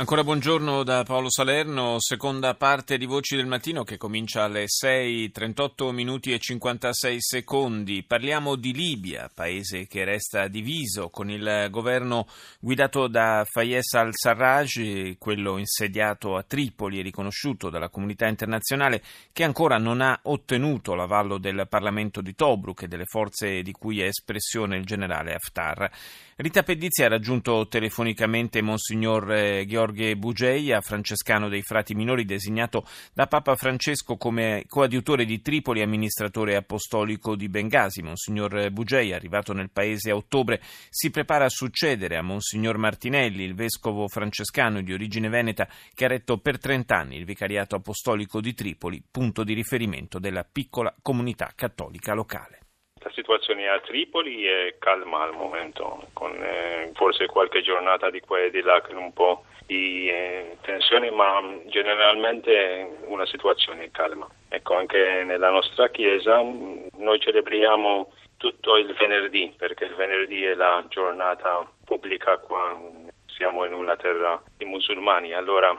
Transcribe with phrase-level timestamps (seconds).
[0.00, 5.30] Ancora buongiorno da Paolo Salerno, seconda parte di Voci del Mattino che comincia alle 6,
[5.30, 8.02] 38 minuti e 56 secondi.
[8.02, 12.26] Parliamo di Libia, paese che resta diviso con il governo
[12.60, 19.02] guidato da Fayez al-Sarraj, quello insediato a Tripoli e riconosciuto dalla comunità internazionale,
[19.34, 24.00] che ancora non ha ottenuto l'avallo del Parlamento di Tobruk e delle forze di cui
[24.00, 25.90] è espressione il generale Haftar.
[26.36, 33.26] Rita Pedizzi ha raggiunto telefonicamente Monsignor eh, Gheorghe Bugeia, francescano dei frati minori designato da
[33.26, 38.02] Papa Francesco come coadiutore di Tripoli e amministratore apostolico di Bengasi.
[38.02, 43.54] Monsignor Bugeia, arrivato nel paese a ottobre, si prepara a succedere a Monsignor Martinelli, il
[43.54, 48.54] vescovo francescano di origine veneta che ha retto per 30 anni il vicariato apostolico di
[48.54, 52.59] Tripoli, punto di riferimento della piccola comunità cattolica locale.
[53.02, 58.40] La situazione a Tripoli è calma al momento, con eh, forse qualche giornata di qua
[58.40, 64.28] e di là con un po' di eh, tensione, ma generalmente una situazione calma.
[64.50, 70.84] Ecco, anche nella nostra chiesa noi celebriamo tutto il venerdì, perché il venerdì è la
[70.88, 72.78] giornata pubblica qua,
[73.26, 75.74] siamo in una terra di musulmani, allora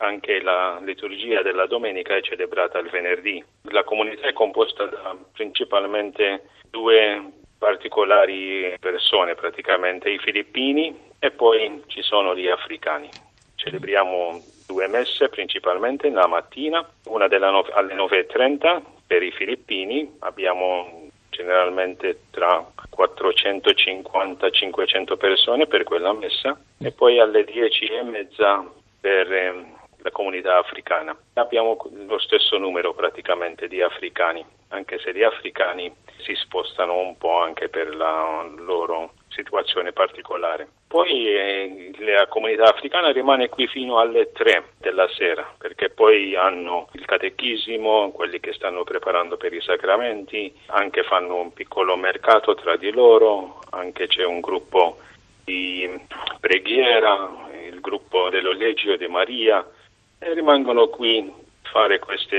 [0.00, 3.42] anche la liturgia della domenica è celebrata il venerdì.
[3.70, 12.02] La comunità è composta da principalmente due particolari persone, praticamente i filippini e poi ci
[12.02, 13.08] sono gli africani.
[13.56, 22.20] Celebriamo due messe principalmente la mattina, una no- alle 9.30 per i filippini, abbiamo generalmente
[22.30, 28.66] tra 450 500 persone per quella messa e poi alle 10.30
[29.00, 31.16] per eh, la comunità africana.
[31.34, 37.40] Abbiamo lo stesso numero praticamente di africani, anche se gli africani si spostano un po'
[37.40, 40.68] anche per la loro situazione particolare.
[40.86, 46.88] Poi eh, la comunità africana rimane qui fino alle 3 della sera perché poi hanno
[46.92, 52.76] il catechismo, quelli che stanno preparando per i sacramenti, anche fanno un piccolo mercato tra
[52.76, 54.98] di loro, anche c'è un gruppo
[55.44, 55.88] di
[56.40, 59.64] preghiera, il gruppo dell'Ollegio di Maria
[60.20, 62.36] e rimangono qui a fare questi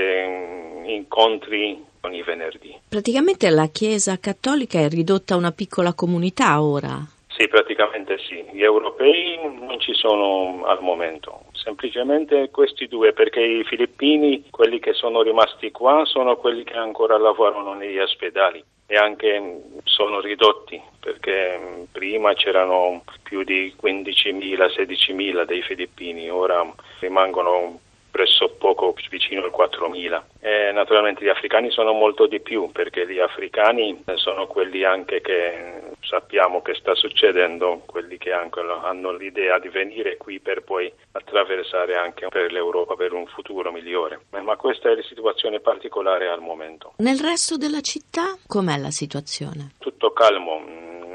[0.86, 2.78] incontri ogni venerdì.
[2.88, 7.04] Praticamente la Chiesa cattolica è ridotta a una piccola comunità ora.
[7.28, 8.44] Sì, praticamente sì.
[8.52, 14.92] Gli europei non ci sono al momento, semplicemente questi due, perché i filippini, quelli che
[14.92, 21.86] sono rimasti qua, sono quelli che ancora lavorano negli ospedali e anche sono ridotti perché
[21.90, 26.70] prima c'erano più di 15.000, 16.000 dei filippini, ora
[27.00, 30.22] rimangono presso poco vicino al 4.000.
[30.40, 35.81] E naturalmente gli africani sono molto di più perché gli africani sono quelli anche che
[36.12, 41.96] sappiamo che sta succedendo, quelli che anche hanno l'idea di venire qui per poi attraversare
[41.96, 44.26] anche per l'Europa per un futuro migliore.
[44.28, 46.92] Ma questa è la situazione particolare al momento.
[46.98, 49.72] Nel resto della città com'è la situazione?
[49.78, 50.60] Tutto calmo,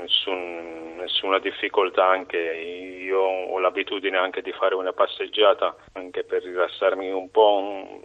[0.02, 7.12] nessun, nessuna difficoltà anche io ho l'abitudine anche di fare una passeggiata anche per rilassarmi
[7.12, 8.02] un po'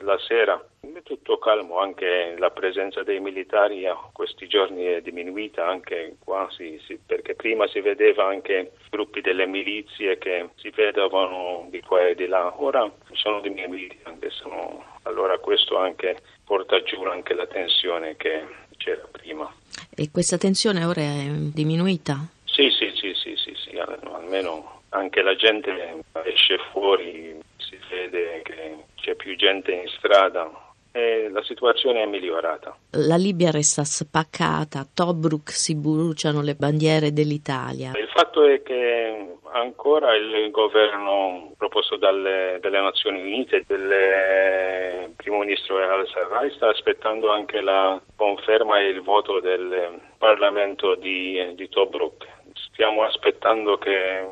[0.00, 0.60] la sera.
[1.02, 6.80] Tutto calmo, anche la presenza dei militari a questi giorni è diminuita anche qua, sì,
[6.86, 12.14] sì, perché prima si vedeva anche gruppi delle milizie che si vedevano di qua e
[12.14, 14.84] di là, ora sono diminuiti anche sono...
[15.02, 18.46] allora questo anche porta giù anche la tensione che
[18.76, 19.52] c'era prima.
[19.94, 22.18] E questa tensione ora è diminuita?
[22.44, 28.76] Sì, sì, sì, sì, sì, sì, almeno anche la gente esce fuori, si vede che
[28.96, 32.76] c'è più gente in strada e la situazione è migliorata.
[32.92, 37.92] La Libia resta spaccata, a Tobruk si bruciano le bandiere dell'Italia.
[37.94, 45.78] Il fatto è che ancora il governo proposto dalle, dalle Nazioni Unite, del primo ministro
[45.78, 52.26] al-Sarraj, sta aspettando anche la conferma e il voto del Parlamento di, di Tobruk.
[52.72, 54.26] Stiamo aspettando che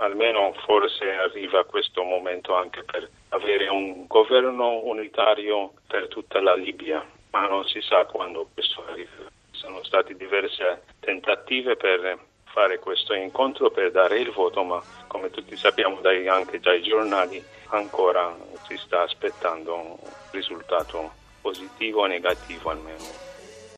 [0.00, 7.04] almeno forse arriva questo momento anche per avere un governo unitario per tutta la Libia,
[7.30, 9.28] ma non si sa quando questo arriverà.
[9.50, 15.56] Sono state diverse tentative per fare questo incontro per dare il voto, ma come tutti
[15.56, 18.34] sappiamo dai, anche dai giornali ancora
[18.66, 19.96] si sta aspettando un
[20.32, 23.28] risultato positivo o negativo almeno.